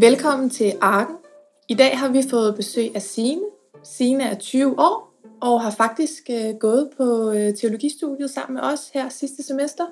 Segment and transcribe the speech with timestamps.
[0.00, 1.14] Velkommen til Arken.
[1.68, 3.40] I dag har vi fået besøg af Sine.
[3.84, 8.80] Sine er 20 år og har faktisk øh, gået på øh, teologistudiet sammen med os
[8.94, 9.84] her sidste semester.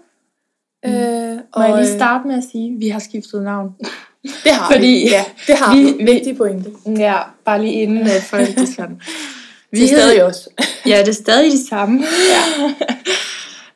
[0.85, 0.91] Mm.
[0.93, 3.75] Øh, Må jeg lige starte med at sige, at vi har skiftet navn?
[4.45, 5.09] Det har Fordi vi.
[5.09, 5.83] Ja, det har vi.
[5.85, 6.05] vi.
[6.13, 6.71] Vigtig pointe.
[6.87, 9.01] Ja, bare lige inden at folk det sådan.
[9.73, 10.51] Vi er stadig også.
[10.87, 12.05] ja, det er stadig det samme.
[12.31, 12.75] Ja.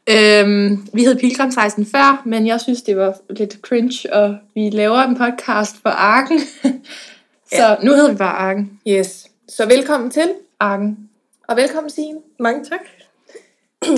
[0.09, 4.99] Øhm, vi hed Pilgrimsrejsen før, men jeg synes, det var lidt cringe, og vi laver
[4.99, 6.41] en podcast for Arken.
[7.53, 7.77] Så ja.
[7.83, 8.81] nu hedder vi bare Arken.
[8.89, 9.27] Yes.
[9.49, 10.31] Så velkommen til.
[10.61, 11.11] Arken.
[11.49, 12.19] Og velkommen, Signe.
[12.39, 12.81] Mange tak.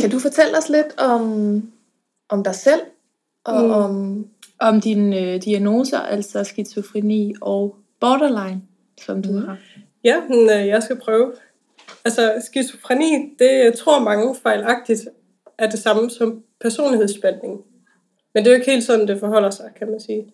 [0.01, 1.63] Kan du fortælle os lidt om,
[2.29, 2.81] om dig selv,
[3.45, 3.71] og mm.
[3.71, 4.27] om...
[4.59, 8.63] Om dine øh, diagnoser, altså skizofreni og borderline,
[9.01, 9.39] som du mm.
[9.39, 9.57] har?
[10.05, 11.33] Ja, men, øh, jeg skal prøve.
[12.05, 15.01] Altså, skizofreni, det tror mange fejlagtigt
[15.59, 17.61] er det samme som personlighedsspaltning.
[18.35, 20.33] Men det er jo ikke helt sådan, det forholder sig, kan man sige.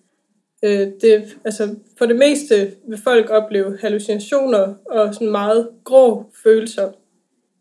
[0.65, 6.93] Øh, det, altså, for det meste vil folk opleve hallucinationer og sådan meget grå følelser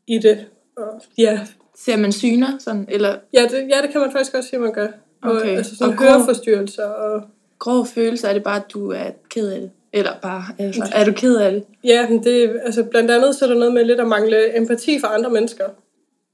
[0.08, 0.46] i det.
[0.78, 1.40] Og, ja.
[1.78, 2.48] Ser man syner?
[2.60, 3.16] Sådan, eller?
[3.34, 4.88] Ja, det, ja, det kan man faktisk også sige, man gør.
[5.22, 5.42] Okay.
[5.42, 6.86] Og, altså sådan og høreforstyrrelser.
[6.86, 7.22] Og...
[7.60, 9.72] Grå følelser, er det bare, at du er ked af det?
[9.94, 11.64] Eller bare, altså, er du ked af det?
[11.84, 15.00] Ja, men det, altså blandt andet så er der noget med lidt at mangle empati
[15.00, 15.66] for andre mennesker.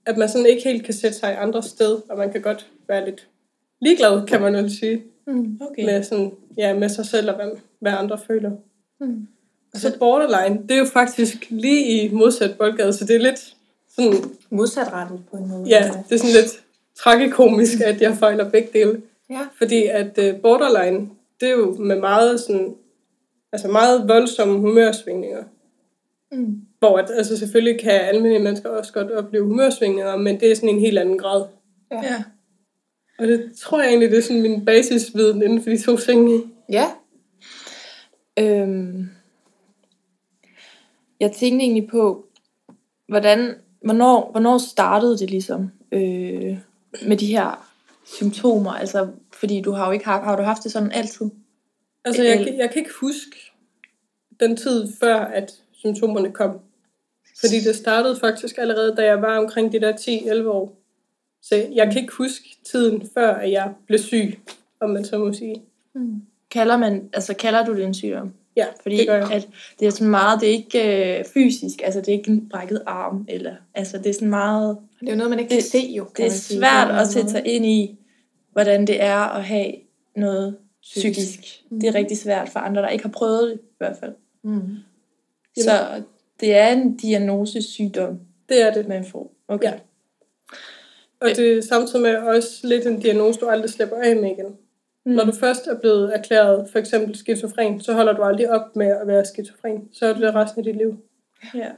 [0.05, 2.67] At man sådan ikke helt kan sætte sig i andre sted, og man kan godt
[2.87, 3.27] være lidt
[3.81, 5.03] ligeglad, kan man jo sige.
[5.27, 5.85] Mm, okay.
[5.85, 8.51] Med, sådan, ja, med sig selv og hvad, hvad andre føler.
[8.99, 9.27] Mm.
[9.73, 13.55] Og så borderline, det er jo faktisk lige i modsat boldgade, så det er lidt
[13.95, 14.13] sådan...
[14.49, 15.63] Modsatrettet på en måde.
[15.67, 16.63] Ja, det er sådan lidt
[16.95, 19.01] tragikomisk, at jeg fejler begge dele.
[19.29, 19.47] Ja.
[19.57, 21.09] Fordi at uh, borderline,
[21.39, 22.75] det er jo med meget sådan,
[23.51, 25.43] altså meget voldsomme humørsvingninger.
[26.35, 26.61] Mm.
[26.79, 30.69] Hvor at, altså selvfølgelig kan almindelige mennesker også godt opleve humørsvingninger, men det er sådan
[30.69, 31.45] en helt anden grad.
[31.91, 32.03] Ja.
[32.03, 32.23] ja.
[33.19, 36.53] Og det tror jeg egentlig, det er sådan min basisviden inden for de to ting.
[36.69, 36.85] Ja.
[38.39, 39.09] Øhm,
[41.19, 42.25] jeg tænkte egentlig på,
[43.07, 46.57] hvordan, hvornår, hvornår startede det ligesom øh,
[47.07, 47.71] med de her
[48.05, 48.71] symptomer?
[48.71, 51.25] Altså, fordi du har jo ikke haft, har du haft det sådan altid?
[52.05, 53.51] Altså, jeg, jeg kan ikke huske
[54.39, 55.53] den tid før, at
[55.85, 56.59] symptomerne kom.
[57.39, 59.93] Fordi det startede faktisk allerede, da jeg var omkring de der
[60.43, 60.77] 10-11 år.
[61.41, 64.39] Så jeg kan ikke huske tiden før, at jeg blev syg,
[64.79, 65.61] om man så må sige.
[65.95, 66.21] Mm.
[66.51, 68.33] Kalder, man, altså, kalder du det en sygdom?
[68.55, 69.31] Ja, Fordi det gør jeg.
[69.31, 69.47] At
[69.79, 72.81] det er sådan meget, det er ikke øh, fysisk, altså det er ikke en brækket
[72.85, 74.77] arm, eller, altså det er sådan meget...
[74.99, 76.07] Det er jo noget, man ikke det, kan se jo.
[76.17, 77.97] Det er svært at sætte sig ind i,
[78.51, 79.71] hvordan det er at have
[80.15, 81.39] noget psykisk.
[81.69, 81.79] Mm.
[81.79, 84.13] Det er rigtig svært for andre, der ikke har prøvet det i hvert fald.
[84.43, 84.77] Mm.
[85.63, 86.03] Så
[86.39, 88.87] det er en diagnosesygdom, det er det.
[88.87, 89.33] man får.
[89.47, 89.71] Okay.
[89.71, 89.73] Ja.
[91.19, 94.57] Og det er samtidig med også lidt en diagnose, du aldrig slipper af med igen.
[95.05, 95.11] Mm.
[95.11, 98.87] Når du først er blevet erklæret for eksempel skizofren, så holder du aldrig op med
[98.87, 99.89] at være skizofren.
[99.93, 100.97] Så er det resten af dit liv.
[101.53, 101.69] Ja.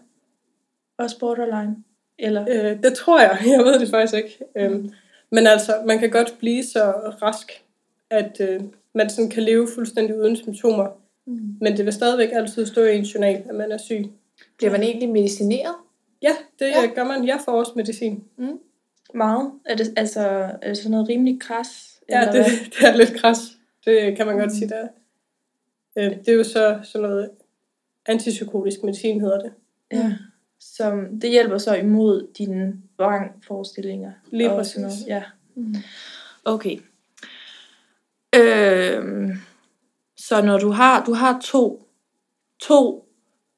[0.98, 1.76] Også borderline?
[2.20, 2.46] Eller?
[2.50, 3.40] Øh, det tror jeg.
[3.58, 4.40] Jeg ved det faktisk ikke.
[4.56, 4.62] Mm.
[4.62, 4.92] Øhm,
[5.32, 7.64] men altså, man kan godt blive så rask,
[8.10, 8.62] at øh,
[8.94, 10.88] man sådan kan leve fuldstændig uden symptomer.
[11.28, 11.58] Mm.
[11.62, 14.10] Men det vil stadigvæk altid stå i en journal, at man er syg.
[14.58, 15.76] Bliver man egentlig medicineret?
[16.22, 16.92] Ja, det ja.
[16.96, 17.28] gør man.
[17.28, 18.24] Jeg får også medicin.
[18.38, 18.60] Mm.
[19.14, 19.52] Meget?
[19.66, 20.22] Er det, altså,
[20.62, 22.00] er det sådan noget rimelig kras?
[22.10, 22.46] Ja, det,
[22.80, 23.38] det er lidt kras.
[23.86, 24.42] Det kan man mm.
[24.42, 24.88] godt sige, der.
[25.98, 27.30] Øh, det er jo så sådan noget
[28.06, 29.52] antipsykotisk medicin, hedder det.
[29.92, 30.14] Ja,
[30.60, 34.12] som det hjælper så imod dine vrangforestillinger.
[34.32, 34.78] Lige præcis.
[34.78, 35.08] Noget.
[35.08, 35.24] Ja.
[35.56, 35.76] Mm.
[36.46, 36.78] Okay.
[38.36, 39.32] Øhm,
[40.28, 41.88] så når du har, du har to,
[42.62, 43.08] to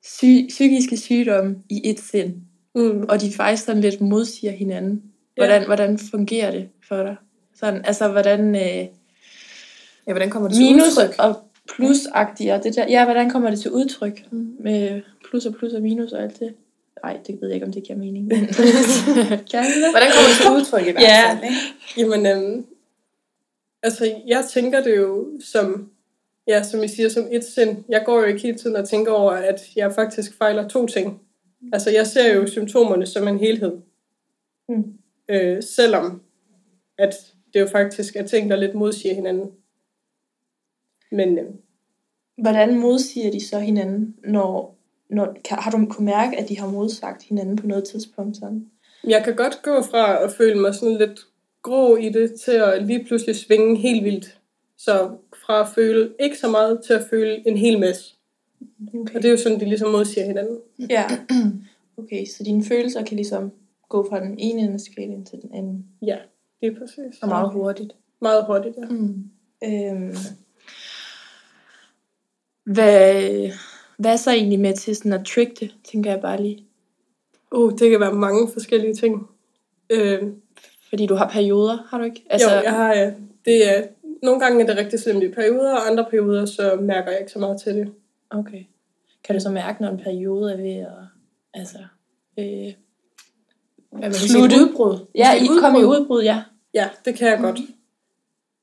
[0.03, 2.33] psy- psykiske sygdomme i et sind,
[2.75, 3.05] mm.
[3.09, 5.03] og de faktisk sådan lidt modsiger hinanden,
[5.35, 5.65] hvordan, ja.
[5.65, 7.15] hvordan fungerer det for dig?
[7.55, 8.55] Sådan, altså, hvordan...
[8.55, 8.87] Øh,
[10.07, 11.15] ja, hvordan kommer det til minus udtryk?
[11.19, 11.35] og
[11.75, 14.31] plusagtigt, og det der, ja, hvordan kommer det til udtryk?
[14.31, 14.55] Mm.
[14.59, 16.53] Med plus og plus og minus og alt det.
[17.03, 18.25] Nej, det ved jeg ikke, om det giver mening.
[18.31, 18.39] Men...
[19.91, 21.53] hvordan kommer det til udtryk i hvert fald?
[21.97, 22.01] Ja.
[22.01, 22.65] Jamen, øhm,
[23.83, 25.89] altså, jeg tænker det jo som,
[26.49, 27.83] ja, som I siger, som et sind.
[27.89, 31.21] Jeg går jo ikke hele tiden og tænker over, at jeg faktisk fejler to ting.
[31.73, 33.71] Altså, jeg ser jo symptomerne som en helhed.
[34.69, 34.93] Mm.
[35.29, 36.21] Øh, selvom
[36.97, 39.51] at det jo faktisk er ting, der lidt modsiger hinanden.
[41.11, 41.45] Men øh,
[42.37, 44.77] Hvordan modsiger de så hinanden, når,
[45.09, 48.37] når kan, har du kunnet mærke, at de har modsagt hinanden på noget tidspunkt?
[48.37, 48.65] Sådan?
[49.07, 51.19] jeg kan godt gå fra at føle mig sådan lidt
[51.61, 54.38] grå i det, til at lige pludselig svinge helt vildt.
[54.79, 58.15] Så fra at føle ikke så meget, til at føle en hel masse.
[58.93, 59.15] Okay.
[59.15, 60.59] Og det er jo sådan, de ligesom modsiger hinanden.
[60.89, 61.05] Ja,
[61.97, 63.51] okay, så dine følelser kan ligesom
[63.89, 65.85] gå fra den ene ende af skalaen til den anden.
[66.01, 66.17] Ja,
[66.61, 67.21] det er præcis.
[67.21, 67.95] Og meget hurtigt.
[68.21, 68.85] Meget hurtigt, ja.
[68.85, 69.23] Mm.
[69.63, 70.15] Øhm.
[72.63, 73.51] Hvad,
[73.97, 76.65] hvad er så egentlig med til sådan at trick det, tænker jeg bare lige.
[77.51, 79.27] Uh, det kan være mange forskellige ting.
[79.89, 80.23] Øh,
[80.89, 82.25] Fordi du har perioder, har du ikke?
[82.29, 83.13] altså, jo, jeg har, ja.
[83.45, 83.87] Det er,
[84.23, 87.31] nogle gange er det rigtig slemt i perioder, og andre perioder, så mærker jeg ikke
[87.31, 87.91] så meget til det.
[88.29, 88.63] Okay.
[89.23, 90.87] Kan du så mærke, når en periode er ved at...
[91.53, 91.77] Altså,
[92.39, 92.73] øh,
[93.91, 94.55] Hvad man Slutte.
[94.55, 95.05] udbrud.
[95.15, 95.99] ja, I et kom i udbrud.
[95.99, 96.43] udbrud, ja.
[96.73, 97.59] Ja, det kan jeg godt.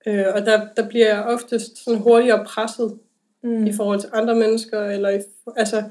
[0.07, 2.99] Øh, og der, der bliver jeg oftest sådan hurtigere presset
[3.43, 3.67] Mm.
[3.67, 4.81] i forhold til andre mennesker.
[4.81, 5.19] Eller i,
[5.57, 5.83] altså,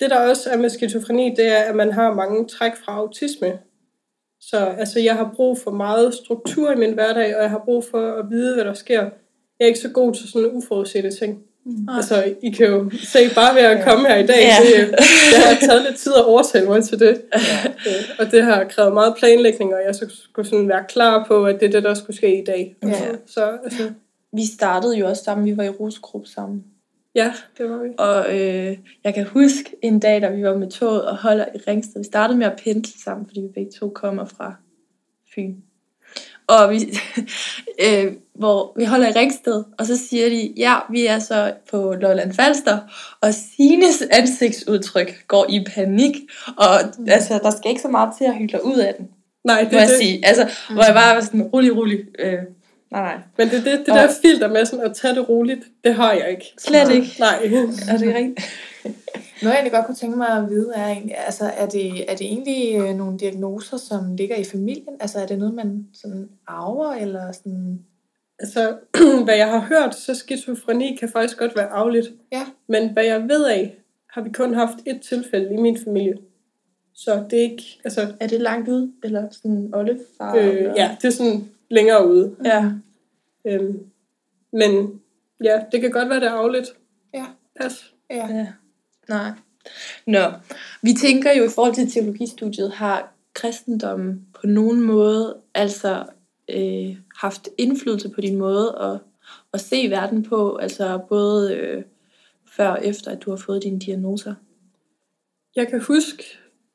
[0.00, 3.58] det der også er med skizofreni, det er, at man har mange træk fra autisme.
[4.40, 7.84] Så altså, jeg har brug for meget struktur i min hverdag, og jeg har brug
[7.90, 9.00] for at vide, hvad der sker.
[9.02, 9.10] Jeg
[9.60, 11.38] er ikke så god til sådan uforudsete ting.
[11.64, 11.96] Nej.
[11.96, 14.56] Altså, I kan jo se bare ved at komme her i dag, Ja.
[14.80, 14.90] det,
[15.30, 17.22] det har taget lidt tid at overtale mig til det.
[17.34, 21.60] Øh, Og det har krævet meget planlægning, og jeg skulle sådan være klar på, at
[21.60, 22.76] det er det, der skulle ske i dag.
[22.82, 22.88] Ja.
[23.26, 23.82] Så altså,
[24.32, 26.64] Vi startede jo også sammen, vi var i rusgruppe sammen.
[27.18, 27.88] Ja, det var vi.
[27.98, 31.58] Og øh, jeg kan huske en dag, da vi var med toget og holder i
[31.58, 32.00] Ringsted.
[32.00, 34.54] Vi startede med at pendle sammen, fordi vi begge to kommer fra
[35.34, 35.54] Fyn.
[36.46, 36.76] Og vi,
[37.86, 41.94] øh, hvor vi holder i Ringsted, og så siger de, ja, vi er så på
[41.94, 42.78] Lolland Falster,
[43.20, 46.14] og Sines ansigtsudtryk går i panik,
[46.56, 49.08] og altså, der skal ikke så meget til at hylde ud af den,
[49.44, 49.96] Nej, det er det.
[49.98, 50.26] sige.
[50.26, 52.38] Altså, hvor jeg bare var sådan, rolig, rolig, øh,
[52.90, 55.64] nej, nej, Men det, det, det Og- der filter med sådan at tage det roligt,
[55.84, 56.54] det har jeg ikke.
[56.58, 57.16] slet ikke.
[57.18, 57.34] Nej.
[57.90, 58.40] Er det rigtigt?
[59.42, 60.96] Noget, jeg egentlig godt kunne tænke mig at vide, er,
[61.26, 64.94] altså, er, det, er det egentlig øh, nogle diagnoser, som ligger i familien?
[65.00, 67.80] Altså, er det noget, man sådan arver, eller sådan...
[68.38, 68.76] Altså,
[69.24, 72.08] hvad jeg har hørt, så skizofreni kan faktisk godt være arveligt.
[72.32, 72.46] Ja.
[72.68, 73.76] Men hvad jeg ved af,
[74.10, 76.14] har vi kun haft et tilfælde i min familie.
[76.94, 80.34] Så det er ikke, altså, Er det langt ud, eller sådan oldefar?
[80.36, 80.72] øh, eller?
[80.76, 82.36] ja, det er sådan længere ude.
[82.44, 82.72] Ja.
[83.44, 83.86] Øhm,
[84.52, 85.00] men
[85.44, 86.68] ja, det kan godt være, det er arveligt.
[87.14, 87.26] Ja.
[87.60, 87.94] Pas.
[88.10, 88.26] Ja.
[88.28, 88.46] ja.
[89.08, 89.30] Nej.
[90.06, 90.32] Nå,
[90.82, 96.04] vi tænker jo i forhold til teologistudiet, har kristendommen på nogen måde altså
[96.48, 98.98] øh, haft indflydelse på din måde at,
[99.52, 101.82] at se verden på, altså både øh,
[102.46, 104.34] før og efter, at du har fået dine diagnoser?
[105.56, 106.24] Jeg kan huske,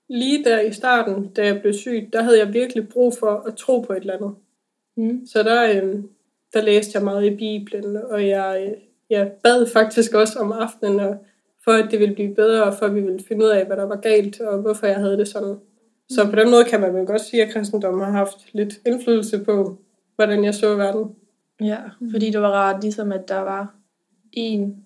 [0.09, 3.55] lige der i starten, da jeg blev syg, der havde jeg virkelig brug for at
[3.55, 4.35] tro på et eller andet.
[4.97, 5.25] Mm.
[5.25, 6.03] Så der, øh,
[6.53, 8.77] der læste jeg meget i Bibelen, og jeg, øh,
[9.09, 11.17] jeg bad faktisk også om aftenen, og
[11.63, 13.77] for at det ville blive bedre, og for at vi ville finde ud af, hvad
[13.77, 15.57] der var galt, og hvorfor jeg havde det sådan.
[16.09, 19.43] Så på den måde kan man vel godt sige, at kristendommen har haft lidt indflydelse
[19.43, 19.77] på,
[20.15, 21.15] hvordan jeg så verden.
[21.61, 21.77] Ja,
[22.11, 23.75] fordi det var rart, ligesom at der var
[24.31, 24.85] en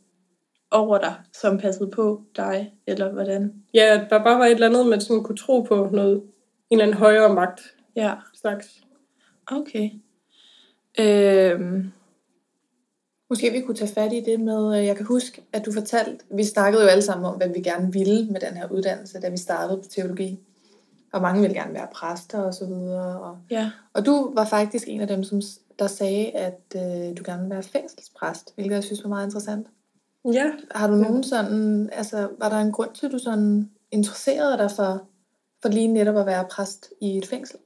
[0.71, 3.53] over dig, som passede på dig, eller hvordan?
[3.73, 6.23] Ja, at der bare var et eller andet, man sådan kunne tro på noget, en
[6.71, 7.61] eller anden højere magt
[7.97, 8.81] Ja, slags.
[9.51, 9.91] Okay.
[10.99, 11.91] Øhm,
[13.29, 16.25] Måske vi kunne tage fat i det med, øh, jeg kan huske, at du fortalte,
[16.31, 19.29] vi snakkede jo alle sammen om, hvad vi gerne ville med den her uddannelse, da
[19.29, 20.39] vi startede på teologi.
[21.13, 23.21] Og mange ville gerne være præster og så videre.
[23.21, 23.71] Og, ja.
[23.93, 25.41] og du var faktisk en af dem, som,
[25.79, 29.67] der sagde, at øh, du gerne ville være fængselspræst, hvilket jeg synes var meget interessant.
[30.33, 34.57] Ja, Har du nogen sådan, altså var der en grund til, at du sådan interesserede
[34.57, 35.03] dig for,
[35.61, 37.57] for lige netop at være præst i et fængsel?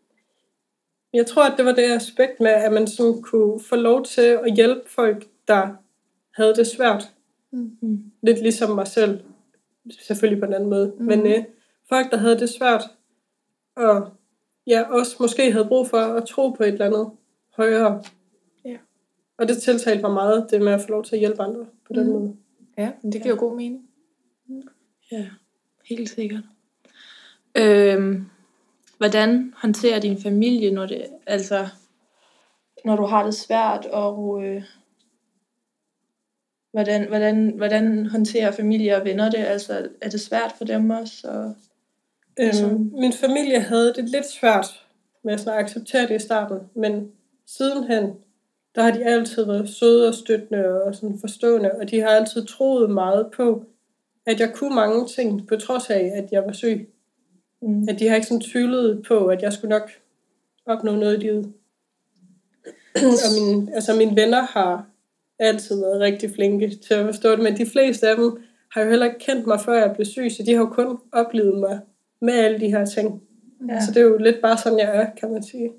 [1.13, 4.21] Jeg tror, at det var det aspekt med, at man sådan kunne få lov til
[4.21, 5.67] at hjælpe folk, der
[6.35, 7.03] havde det svært.
[7.51, 8.11] Mm.
[8.21, 9.19] Lidt ligesom mig selv.
[9.99, 10.93] Selvfølgelig på en anden måde.
[10.99, 11.05] Mm.
[11.05, 11.43] Men øh,
[11.89, 12.81] folk, der havde det svært,
[13.75, 14.09] og
[14.67, 17.09] ja, også måske havde brug for at tro på et eller andet
[17.57, 18.03] højere.
[18.65, 18.77] Ja.
[19.37, 21.93] Og det tiltalte mig meget, det med at få lov til at hjælpe andre på
[21.93, 22.13] den Mm.
[22.13, 22.35] måde.
[22.77, 23.89] Ja, men det giver jo god mening.
[25.11, 25.27] Ja,
[25.89, 26.43] helt sikkert.
[27.55, 28.25] Øhm,
[29.01, 31.67] hvordan håndterer din familie, når det, altså,
[32.85, 34.63] når du har det svært, og øh,
[36.71, 39.37] hvordan, hvordan, hvordan håndterer familie og venner det?
[39.37, 41.27] Altså, er det svært for dem også?
[41.27, 41.55] Og,
[42.39, 44.85] Øhm, min familie havde det lidt svært
[45.23, 47.11] med at acceptere det i starten, men
[47.45, 48.13] sidenhen,
[48.75, 52.45] der har de altid været søde og støttende og sådan forstående, og de har altid
[52.45, 53.65] troet meget på,
[54.25, 56.90] at jeg kunne mange ting, på trods af, at jeg var syg.
[57.61, 59.89] Mm, At de har ikke sådan tvivlet på, at jeg skulle nok
[60.65, 61.53] opnå noget i livet.
[63.25, 64.85] og mine, altså mine venner har
[65.39, 68.89] altid været rigtig flinke til at forstå det, men de fleste af dem har jo
[68.89, 71.79] heller ikke kendt mig, før jeg blev syg, så de har jo kun oplevet mig
[72.21, 73.21] med alle de her ting.
[73.69, 73.85] Ja.
[73.85, 75.71] Så det er jo lidt bare sådan, jeg er, kan man sige.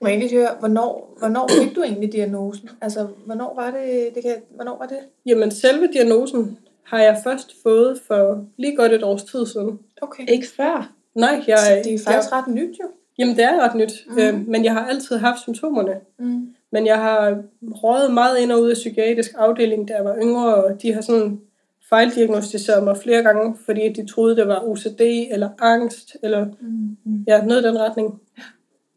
[0.00, 2.70] Må jeg egentlig høre, hvornår, hvornår fik du egentlig diagnosen?
[2.80, 4.98] Altså, hvornår var det, det kan, hvornår var det?
[5.26, 9.78] Jamen, selve diagnosen har jeg først fået for lige godt et års tid siden.
[10.02, 10.24] Okay.
[10.28, 10.92] ikke før?
[11.14, 12.84] Nej, jeg, Så det er faktisk jeg, ret nyt jo.
[13.18, 14.18] Jamen, det er ret nyt, mm.
[14.18, 16.00] øh, men jeg har altid haft symptomerne.
[16.18, 16.54] Mm.
[16.72, 20.54] Men jeg har røget meget ind og ud af psykiatrisk afdeling, da jeg var yngre,
[20.54, 21.40] og de har sådan
[21.88, 25.00] fejldiagnostiseret mig flere gange, fordi de troede, det var OCD
[25.30, 27.24] eller angst, eller Mm.
[27.26, 28.20] ja, noget i den retning.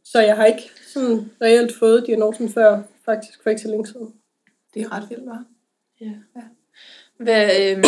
[0.04, 4.14] Så jeg har ikke sådan reelt fået diagnosen før, faktisk for ikke så længe siden.
[4.74, 5.46] Det er ret vildt, var.
[6.02, 6.12] Ja.
[7.18, 7.84] Hvad, øhm,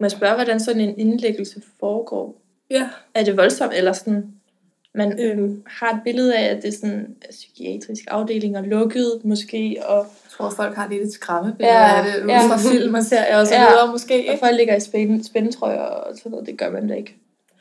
[0.00, 2.42] må jeg spørge, hvordan sådan en indlæggelse foregår?
[2.70, 4.26] Ja, Er det voldsomt, eller sådan,
[4.94, 9.76] man øhm, har et billede af, at det er sådan psykiatrisk afdeling og lukket måske,
[9.86, 12.38] og, Jeg tror, folk har lidt et skræmmebillede Ja, af det, ud ja.
[12.38, 13.68] fra film og serier og så Ja.
[13.70, 14.14] videre måske.
[14.14, 14.38] og Ikke?
[14.38, 16.46] folk ligger i spænd, spændetrøjer og sådan noget.
[16.46, 17.16] Det gør man da ikke.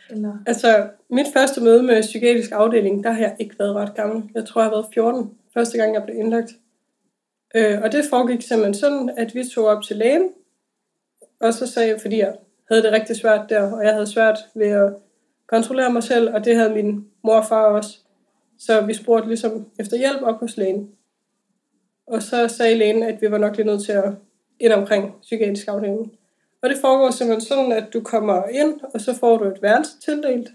[0.10, 4.24] Eller, altså mit første møde med psykiatrisk afdeling, der har jeg ikke været ret gammel.
[4.36, 6.52] Jeg tror, jeg har været 14, første gang jeg blev indlagt.
[7.56, 10.30] Øh, og det foregik simpelthen sådan, at vi tog op til lægen,
[11.42, 12.34] og så sagde jeg, fordi jeg
[12.70, 14.94] havde det rigtig svært der, og jeg havde svært ved at
[15.48, 18.00] kontrollere mig selv, og det havde min mor og far også.
[18.60, 20.90] Så vi spurgte ligesom efter hjælp op hos lægen.
[22.08, 24.14] Og så sagde lægen, at vi var nok lige nødt til at
[24.60, 26.12] ind omkring psykiatrisk afdeling.
[26.62, 30.00] Og det foregår simpelthen sådan, at du kommer ind, og så får du et værelse
[30.00, 30.50] tildelt,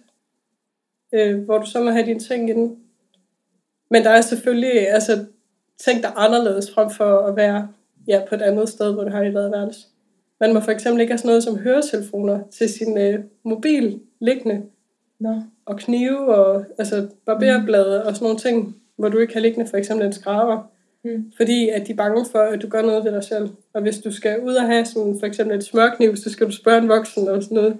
[1.14, 2.76] øh, hvor du så må have dine ting inde.
[3.90, 5.24] Men der er selvfølgelig altså,
[5.78, 7.68] ting, der er anderledes frem for at være
[8.08, 9.86] ja, på et andet sted, hvor du har et værelse.
[10.44, 14.62] Man må for eksempel ikke have sådan noget som høretelefoner til sin øh, mobil liggende,
[15.18, 15.34] Nå.
[15.66, 19.76] og knive og altså barberblade og sådan nogle ting, hvor du ikke kan liggende for
[19.76, 20.70] eksempel en skraber.
[21.04, 21.32] Mm.
[21.36, 23.48] Fordi at de er bange for, at du gør noget ved dig selv.
[23.72, 26.52] Og hvis du skal ud og have sådan, for eksempel et smørkniv, så skal du
[26.52, 27.76] spørge en voksen og sådan noget.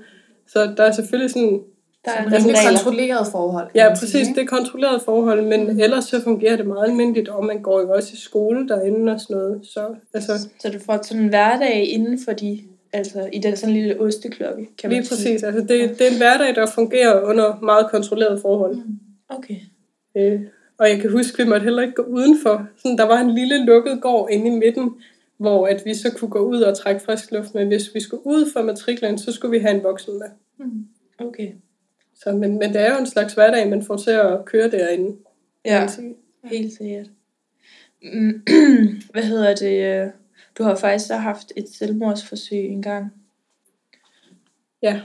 [0.47, 1.61] Så der er selvfølgelig sådan,
[2.05, 3.69] Der er sådan rimelig kontrolleret forhold.
[3.75, 5.81] ja præcis, det er kontrolleret forhold, men mm.
[5.81, 9.21] ellers så fungerer det meget almindeligt, og man går jo også i skole derinde og
[9.21, 9.61] sådan noget.
[9.67, 12.61] Så altså, Så du får sådan en hverdag inden for de,
[12.93, 15.17] altså i den sådan lille osteklokke, kan man lige sige.
[15.17, 18.79] præcis, altså det, det er en hverdag, der fungerer under meget kontrolleret forhold.
[19.29, 19.57] Okay.
[20.17, 20.41] Øh,
[20.79, 22.67] og jeg kan huske, at vi måtte heller ikke gå udenfor.
[22.77, 24.91] Sådan, der var en lille lukket gård inde i midten,
[25.39, 27.55] hvor at vi så kunne gå ud og trække frisk luft.
[27.55, 30.29] Men hvis vi skulle ud for matriklen, så skulle vi have en voksen med.
[31.27, 31.49] Okay.
[32.25, 35.17] Så, men, men det er jo en slags hverdag, man får til at køre derinde.
[35.65, 35.89] Ja,
[36.45, 37.07] helt sikkert.
[39.13, 40.03] Hvad hedder det?
[40.05, 40.11] øh,
[40.59, 43.13] Du har faktisk så haft et selvmordsforsøg engang.
[44.83, 45.01] Ja,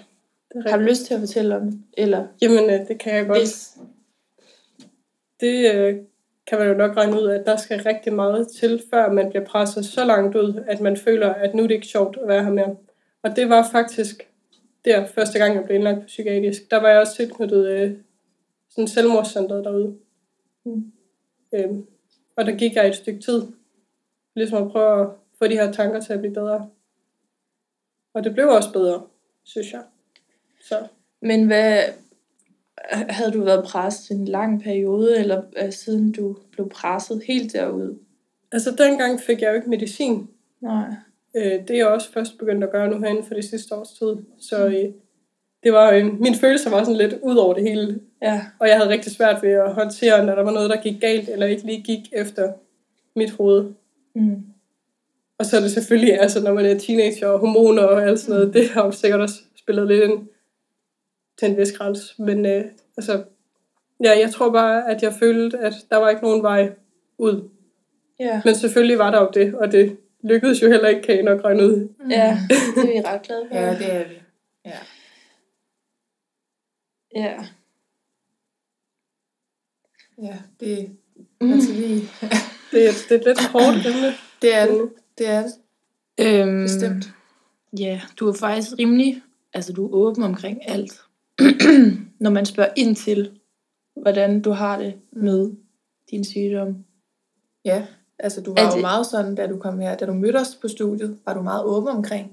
[0.54, 1.82] det Har du lyst til at fortælle om det?
[1.98, 3.40] Eller Jamen, øh, det kan jeg godt.
[3.40, 3.78] hvis?
[5.40, 5.96] Det øh,
[6.48, 9.46] kan man jo nok regne ud at der skal rigtig meget til, før man bliver
[9.46, 12.44] presset så langt ud, at man føler, at nu er det ikke sjovt at være
[12.44, 12.76] her mere.
[13.24, 14.28] Og det var faktisk
[14.86, 16.72] der første gang, jeg blev indlagt på psykiatrisk.
[16.72, 17.98] Der var jeg også tilknyttet øh,
[18.70, 19.98] sådan et selvmordscenter derude.
[20.66, 20.92] Mm.
[21.54, 21.86] Øhm,
[22.36, 23.42] og der gik jeg et stykke tid,
[24.36, 25.08] ligesom at prøve at
[25.38, 26.70] få de her tanker til at blive bedre.
[28.14, 29.04] Og det blev også bedre,
[29.44, 29.84] synes jeg.
[30.62, 30.88] Så
[31.22, 31.84] Men hvad,
[32.92, 37.98] havde du været presset en lang periode, eller øh, siden du blev presset helt derud?
[38.52, 40.30] altså dengang fik jeg jo ikke medicin,
[40.62, 40.94] Nej.
[41.36, 43.92] Øh, det er jeg også først begyndt at gøre nu herinde for det sidste års
[43.92, 44.16] tid.
[44.40, 44.94] Så øh,
[45.64, 48.00] det var, øh, min følelse var sådan lidt ud over det hele.
[48.22, 48.42] Ja.
[48.60, 51.30] Og jeg havde rigtig svært ved at håndtere, når der var noget, der gik galt,
[51.30, 52.54] eller ikke lige gik efter
[53.16, 53.74] mit hoved.
[54.16, 54.44] Mm.
[55.38, 58.36] Og så er det selvfølgelig, altså når man er teenager og hormoner og alt sådan
[58.36, 60.28] noget, det har jo sikkert også spillet lidt ind
[61.40, 62.20] til en vis græns.
[62.20, 62.66] Men øh,
[62.98, 63.24] altså,
[64.04, 66.72] ja, jeg tror bare, at jeg følte, at der var ikke nogen vej
[67.18, 67.50] ud.
[68.20, 68.42] Ja.
[68.46, 71.44] Men selvfølgelig var der jo det, og det lykkedes jo heller ikke, kan I nok
[71.44, 71.94] regne ud.
[72.10, 73.56] ja, det er vi ret glade for.
[73.56, 74.16] Ja, det er vi.
[74.66, 74.78] Ja.
[77.16, 77.46] ja.
[80.22, 80.98] Ja, det
[81.42, 82.02] man skal lige...
[82.72, 84.14] Det, er- det er lidt hårdt emne.
[84.42, 84.90] Det er det.
[85.18, 85.54] Det er det.
[86.20, 87.14] Øhm, Bestemt.
[87.80, 89.22] Ja, du er faktisk rimelig,
[89.54, 91.02] altså du er åben omkring alt.
[92.24, 93.40] Når man spørger ind til,
[94.02, 95.52] hvordan du har det med
[96.12, 96.86] din sygdom.
[97.66, 97.86] Ja,
[98.20, 100.56] altså du var jo det- meget sådan, da du kom her, da du mødte os
[100.62, 102.32] på studiet, var du meget åben omkring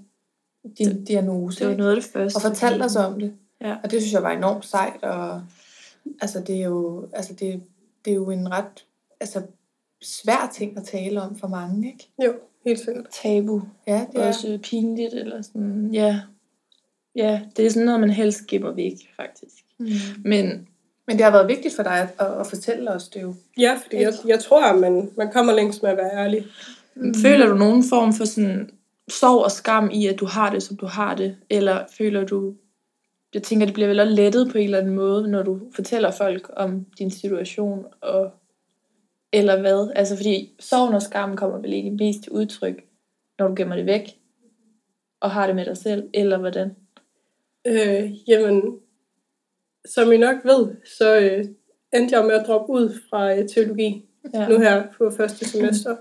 [0.78, 1.58] din diagnose.
[1.64, 2.36] Det var noget af det første.
[2.36, 3.32] og fortalte os om det.
[3.60, 3.76] Ja.
[3.84, 5.02] Og det synes jeg var enormt sejt.
[5.02, 5.42] Og,
[6.20, 7.62] altså, det er jo, altså, det,
[8.04, 8.84] det er jo en ret
[9.20, 9.42] altså,
[10.02, 12.08] svær ting at tale om for mange, ikke?
[12.24, 13.06] Jo, helt sikkert.
[13.22, 13.62] Tabu.
[13.86, 14.28] Ja, Det det er er.
[14.28, 16.20] også pinligt, eller sådan, ja.
[17.16, 19.54] Ja, det er sådan noget, man helst gemmer væk, faktisk.
[19.78, 19.86] Mm.
[20.24, 20.68] Men
[21.06, 23.34] Men det har været vigtigt for dig at, at, at fortælle os det jo.
[23.58, 26.46] Ja, fordi jeg, jeg tror, at man, man kommer længst med at være ærlig.
[26.94, 27.14] mm.
[27.14, 28.70] føler du nogen form for sådan
[29.08, 31.36] sorg og skam i, at du har det, som du har det?
[31.50, 32.54] Eller føler du,
[33.34, 36.10] jeg tænker, det bliver vel også lettet på en eller anden måde, når du fortæller
[36.10, 38.30] folk om din situation, og,
[39.32, 39.92] eller hvad?
[39.94, 42.84] Altså, fordi sorgen og skam kommer vel egentlig mest til udtryk,
[43.38, 44.18] når du gemmer det væk,
[45.20, 46.76] og har det med dig selv, eller hvordan?
[47.66, 48.62] Øh, jamen,
[49.86, 51.44] som I nok ved, så øh,
[51.94, 54.02] endte jeg med at droppe ud fra øh, teologi
[54.34, 54.48] Ja.
[54.48, 55.96] nu her på første semester.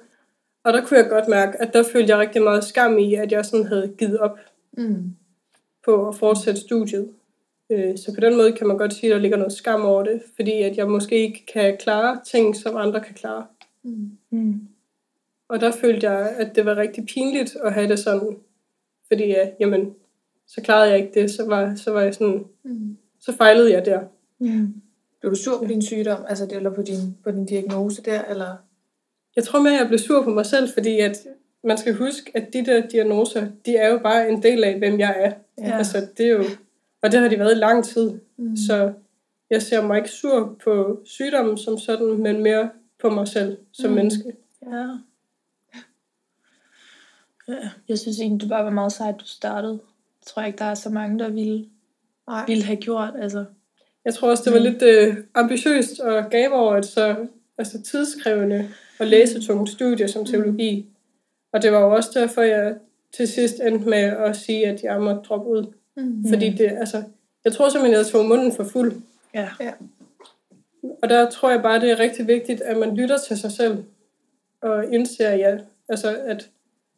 [0.63, 3.31] Og der kunne jeg godt mærke, at der følte jeg rigtig meget skam i, at
[3.31, 4.37] jeg sådan havde givet op
[4.77, 5.15] Mm.
[5.85, 7.09] på at fortsætte studiet.
[7.69, 10.03] Øh, Så på den måde kan man godt sige, at der ligger noget skam over
[10.03, 13.45] det, fordi at jeg måske ikke kan klare ting, som andre kan klare.
[13.83, 14.09] Mm.
[14.29, 14.67] Mm.
[15.49, 18.37] Og der følte jeg, at det var rigtig pinligt at have det sådan,
[19.07, 19.95] fordi at, jamen,
[20.47, 22.97] så klarede jeg ikke det, så var, så var jeg sådan, Mm.
[23.25, 23.99] Så fejlede jeg der.
[24.39, 24.73] Mm.
[25.19, 28.21] Blev du sur på din sygdom, altså det, eller på din, på din diagnose der,
[28.23, 28.55] eller?
[29.35, 31.17] Jeg tror mere, at jeg blev sur på mig selv, fordi at
[31.63, 34.99] man skal huske, at de der diagnoser, de er jo bare en del af, hvem
[34.99, 35.33] jeg er.
[35.67, 35.77] Ja.
[35.77, 36.43] Altså, det er jo,
[37.01, 38.11] og det har de været i lang tid.
[38.37, 38.55] Mm.
[38.57, 38.93] Så
[39.49, 42.69] jeg ser mig ikke sur på sygdommen som sådan, men mere
[43.01, 43.95] på mig selv som Mm.
[43.95, 44.33] menneske.
[44.71, 44.87] Ja.
[47.47, 47.69] ja.
[47.87, 49.73] Jeg synes egentlig, det bare var meget sejt, du startede.
[50.21, 51.65] Jeg tror ikke, der er så mange, der ville,
[52.27, 52.45] Nej.
[52.47, 53.13] ville have gjort.
[53.21, 53.45] Altså.
[54.05, 54.65] Jeg tror også, det var Mm.
[54.65, 57.15] lidt øh, ambitiøst og gav over et så
[57.57, 60.85] altså, tidskrævende og læsetungt studie som teologi.
[61.53, 62.75] Og det var jo også derfor, jeg
[63.17, 65.65] til sidst endte med at sige, at jeg måtte droppe ud.
[65.97, 66.25] Mm.
[66.29, 67.03] Fordi det, altså,
[67.45, 68.93] jeg tror simpelthen, jeg tog munden for fuld.
[69.33, 69.49] Ja.
[71.03, 73.83] Og der tror jeg bare, det er rigtig vigtigt, at man lytter til sig selv.
[74.61, 75.57] Og indser, ja,
[75.89, 76.49] altså, at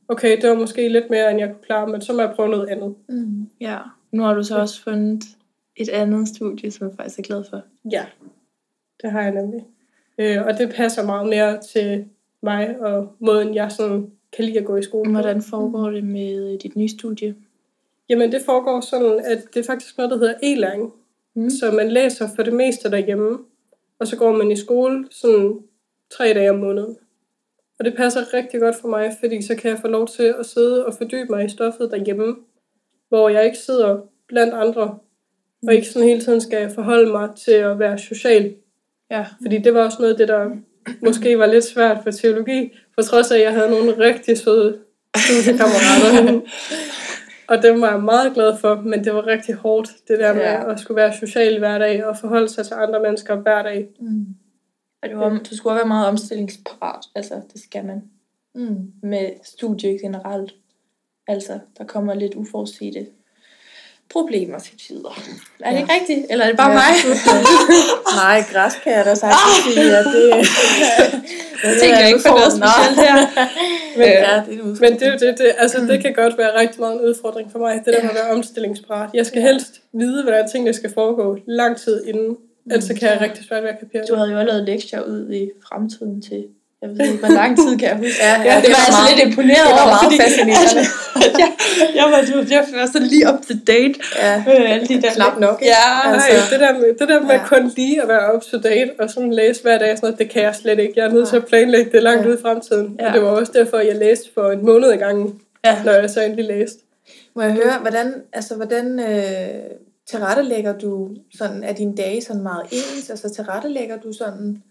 [0.08, 2.50] okay, det var måske lidt mere, end jeg kunne klare, men så må jeg prøve
[2.50, 2.96] noget andet.
[3.10, 3.50] Mm.
[3.62, 3.78] ja.
[4.12, 5.24] Nu har du så også fundet
[5.76, 7.62] et andet studie, som jeg faktisk er glad for.
[7.92, 8.06] Ja,
[9.02, 9.66] det har jeg nemlig.
[10.18, 12.06] Øh, og det passer meget mere til
[12.42, 15.12] mig og måden, jeg sådan kan lide at gå i skole.
[15.12, 17.36] Hvordan foregår det med dit nye studie?
[18.10, 20.94] Jamen, det foregår sådan, at det er faktisk noget, der hedder e-læring.
[21.34, 21.50] Mm.
[21.50, 23.38] Så man læser for det meste derhjemme,
[24.00, 25.60] og så går man i skole sådan
[26.12, 26.98] tre dage om måneden.
[27.80, 30.46] Og det passer rigtig godt for mig, fordi så kan jeg få lov til at
[30.46, 32.36] sidde og fordybe mig i stoffet derhjemme,
[33.10, 34.98] hvor jeg ikke sidder blandt andre,
[35.68, 38.56] og ikke sådan hele tiden skal forholde mig til at være social.
[39.12, 39.26] Ja.
[39.42, 40.50] Fordi det var også noget af det, der
[41.04, 44.78] måske var lidt svært for teologi, for trods af, at jeg havde nogle rigtig søde
[45.18, 46.42] studiekammerater.
[47.50, 50.42] og dem var jeg meget glad for, men det var rigtig hårdt, det der med
[50.42, 50.72] Ja.
[50.72, 53.88] at skulle være social hver dag og forholde sig til andre mennesker hver dag.
[54.00, 54.26] Mm.
[55.04, 57.00] Og det var, du skulle også være meget omstillingsparat.
[57.16, 58.02] Altså, det skal man
[58.56, 58.92] Mm.
[59.04, 60.56] med studie generelt.
[61.28, 63.06] Altså, der kommer lidt uforudsete
[64.10, 65.20] problemer til tider.
[65.60, 65.94] Er det Ja.
[65.94, 66.26] rigtigt?
[66.30, 66.94] Eller er det bare Ja, mig?
[68.24, 68.44] Nej,
[69.04, 69.34] der sagt,
[69.66, 70.30] Cecilia, det,
[71.64, 73.16] Jeg tænker ikke på noget specielt her.
[73.98, 76.60] Men, Ja, det er en men det, er det, det, altså, det kan godt være
[76.60, 79.10] rigtig meget en udfordring for mig, det der med at være omstillingsparat.
[79.14, 83.22] Jeg skal helst vide, hvordan tingene skal foregå lang tid inden, ellers så kan jeg
[83.22, 84.18] rigtig svært at kapere Du det.
[84.18, 86.46] havde jo lavet lektier ud i fremtiden til,
[86.82, 88.20] jeg ved ikke, hvor lang tid kan jeg huske.
[88.28, 90.84] Ja, ja, det, var jeg altså meget- lidt imponeret det var over, meget fordi fascinerende.
[91.44, 91.50] jeg,
[92.00, 92.20] jeg, var,
[92.56, 95.12] jeg var så lige up to date Ja, med alle de der.
[95.18, 95.58] knap nok.
[95.62, 95.74] ikke?
[95.76, 97.48] Ja, Altså, Nej, det der med, det der med ja.
[97.52, 100.28] kun lige at være up to date og sådan læse hver dag, sådan noget, det
[100.34, 100.94] kan jeg slet ikke.
[101.00, 102.30] Jeg er nødt til at planlægge det langt Ja.
[102.32, 102.88] ud i fremtiden.
[103.00, 103.08] Ja.
[103.08, 105.28] Og det var også derfor, jeg læste for en måned i gangen,
[105.66, 105.74] ja.
[105.86, 106.78] når jeg så endelig læste.
[107.36, 109.24] Må jeg høre, hvordan, altså, hvordan øh,
[110.10, 113.10] tilrettelægger du sådan, er dine dage sådan meget ens?
[113.10, 114.64] Altså tilrettelægger du sådan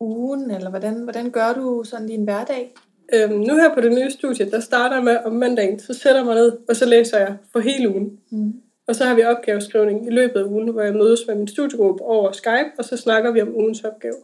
[0.00, 2.74] ugen, eller hvordan, hvordan gør du sådan din hverdag?
[3.14, 6.26] Øhm, nu her på det nye studie, der starter med om mandagen, så sætter jeg
[6.26, 8.20] mig ned, og så læser jeg for hele ugen.
[8.30, 8.52] Mm.
[8.88, 12.02] Og så har vi opgaveskrivning i løbet af ugen, hvor jeg mødes med min studiegruppe
[12.04, 14.14] over Skype, og så snakker vi om ugens opgave.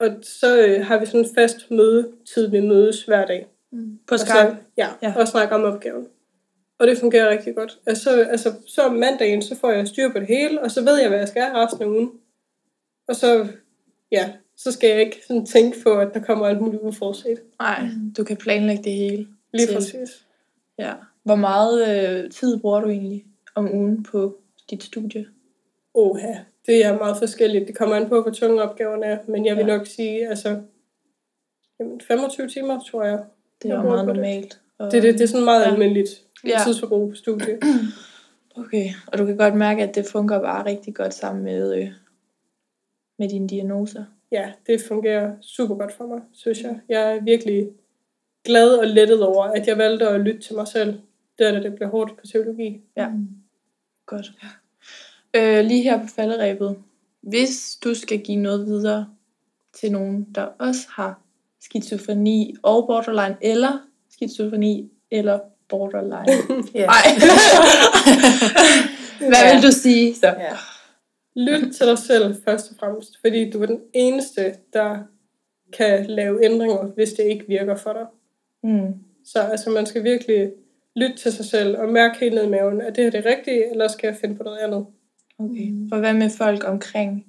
[0.00, 3.46] Og så øh, har vi sådan en fast mødetid, vi mødes hver dag.
[3.72, 3.98] Mm.
[4.06, 4.32] På Og Skype.
[4.38, 5.14] Så, ja, Ja.
[5.16, 6.06] og snakke om opgaven.
[6.78, 7.78] Og det fungerer rigtig godt.
[7.86, 10.96] Altså, altså, så om mandagen, så får jeg styr på det hele, og så ved
[11.00, 12.10] jeg, hvad jeg skal resten af ugen.
[13.08, 13.46] Og så,
[14.12, 17.40] ja, så skal jeg ikke sådan tænke på, at der kommer alt muligt uforudset.
[17.60, 19.28] Nej, du kan planlægge det hele.
[19.52, 20.26] Lige til- præcis.
[20.78, 20.92] Ja.
[21.22, 21.88] Hvor meget
[22.24, 24.36] øh, tid bruger du egentlig om ugen på
[24.70, 25.26] dit studie?
[25.94, 26.34] Oha,
[26.66, 27.68] det er meget forskelligt.
[27.68, 29.18] Det kommer an på, hvor tunge opgaverne er.
[29.28, 29.76] Men jeg vil Ja.
[29.76, 30.60] nok sige, altså,
[31.80, 33.24] jamen 25 timer, tror jeg.
[33.62, 34.14] Det er meget det.
[34.16, 34.60] normalt.
[34.78, 35.70] Og, Det, det, det er sådan meget Ja.
[35.72, 36.08] almindeligt
[36.46, 36.58] ja.
[36.64, 37.58] tidsforbrug på studie.
[38.56, 41.88] Okay, og du kan godt mærke, at det fungerer bare rigtig godt sammen med, øh,
[43.18, 44.04] med dine diagnoser.
[44.32, 46.80] Ja, det fungerer super godt for mig, synes jeg.
[46.88, 47.68] Jeg er virkelig
[48.44, 51.00] glad og lettet over, at jeg valgte at lytte til mig selv.
[51.38, 52.80] Det er da det blev hårdt på teologi.
[52.96, 53.08] Ja.
[54.06, 54.32] Godt.
[55.36, 56.76] Øh, lige her på falderæbet.
[57.20, 59.06] Hvis du skal give noget videre
[59.80, 61.20] til nogen, der også har
[61.60, 63.78] skizofreni og borderline, eller
[64.10, 65.38] skizofreni eller
[65.68, 66.42] borderline.
[66.74, 66.86] Ja.
[66.86, 67.04] Nej.
[69.30, 70.26] Hvad vil du sige så?
[70.26, 70.56] Ja.
[71.38, 74.98] Lyt til dig selv først og fremmest, fordi du er den eneste, der
[75.72, 78.06] kan lave ændringer, hvis det ikke virker for dig.
[78.62, 78.94] Mm.
[79.24, 80.52] Så altså, man skal virkelig
[80.96, 83.30] lytte til sig selv og mærke helt ned i maven, at det her det er
[83.30, 84.86] rigtigt, eller skal jeg finde på noget andet?
[85.38, 85.72] Okay.
[85.92, 87.26] Og hvad med folk omkring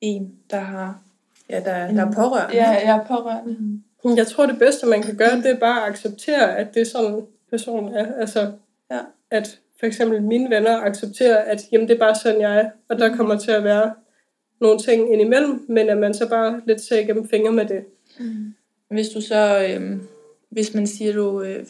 [0.00, 1.02] en, der har...
[1.50, 2.56] ja, der, der er pårørende.
[2.56, 3.56] Ja, jeg er pårørende.
[4.04, 4.16] Mm.
[4.16, 6.86] Jeg tror, det bedste, man kan gøre, det er bare at acceptere, at det er
[6.86, 8.14] sådan, personen er.
[8.14, 8.52] Altså,
[8.90, 8.98] Ja.
[9.30, 12.98] at for eksempel mine venner accepterer, at jamen, det er bare sådan, jeg er, og
[12.98, 13.92] der kommer til at være
[14.60, 17.84] nogle ting indimellem, men at man så bare lidt ser igennem fingre med det.
[18.88, 19.98] Hvis du så, øh,
[20.50, 21.66] hvis man siger, du øh,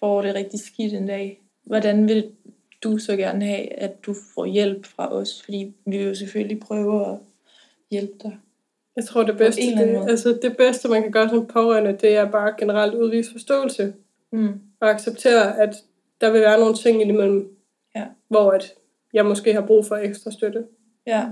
[0.00, 2.30] får det rigtig skidt en dag, hvordan vil
[2.82, 5.42] du så gerne have, at du får hjælp fra os?
[5.44, 7.16] Fordi vi vil jo selvfølgelig prøve at
[7.90, 8.38] hjælpe dig.
[8.96, 12.30] Jeg tror, det bedste, det, altså, det bedste, man kan gøre som pårørende, det er
[12.30, 13.92] bare generelt udvise forståelse
[14.30, 14.60] Mm.
[14.80, 15.74] og acceptere, at
[16.20, 17.53] der vil være nogle ting indimellem,
[17.96, 18.06] Ja.
[18.28, 18.74] hvor at
[19.12, 20.66] jeg måske har brug for ekstra støtte.
[21.06, 21.28] Ja.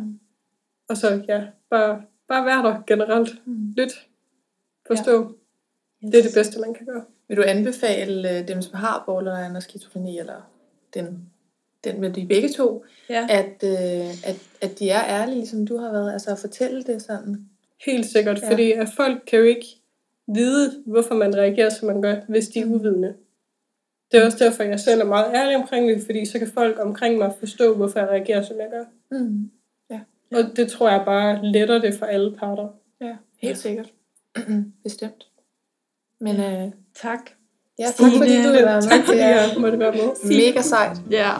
[0.88, 3.46] Og så ja, bare, bare være der generelt.
[3.46, 3.72] Mm.
[3.76, 4.08] Lyt.
[4.86, 5.36] Forstå.
[6.02, 6.06] Ja.
[6.06, 7.04] Det er det bedste, man kan gøre.
[7.28, 10.50] Vil du anbefale øh, dem, som har borderline og skizofreni, eller
[10.94, 11.28] den,
[11.84, 13.26] den med de begge to, Ja.
[13.30, 17.02] at, øh, at, at de er ærlige, ligesom du har været, altså at fortælle det
[17.02, 17.48] sådan?
[17.86, 18.46] Helt sikkert, Ja.
[18.46, 18.52] ja.
[18.52, 19.66] fordi at folk kan jo ikke
[20.26, 23.14] vide, hvorfor man reagerer, som man gør, hvis de er uvidende.
[24.12, 26.78] Det er også derfor, jeg selv er meget ærlig omkring det, fordi så kan folk
[26.80, 28.84] omkring mig forstå, hvorfor jeg reagerer, som jeg gør.
[29.18, 29.50] Mm.
[30.34, 32.68] Og det tror jeg bare letter det for alle parter.
[33.00, 33.86] Ja, helt sikkert.
[34.84, 35.26] Bestemt.
[36.20, 36.70] Men øh,
[37.02, 37.18] Tak.
[37.78, 38.82] ja, tak fordi Stine, du vil være med.
[38.82, 40.28] Tak fordi Det er jeg måtte være med.
[40.52, 40.96] mega sejt.
[41.10, 41.30] Ja.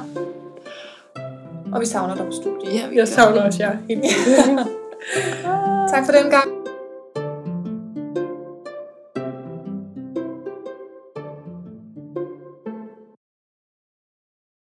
[1.72, 2.74] Og vi savner dig på studiet.
[2.74, 4.04] ja vi Jeg savner også jer helt.
[5.92, 6.61] Tak for den gang.